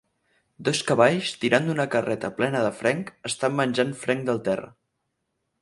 [0.67, 4.73] Dos cavalls, tirant d"una carreta plena de fenc, estan menjant fenc del terra.